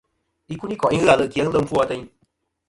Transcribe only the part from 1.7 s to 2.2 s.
ateyn.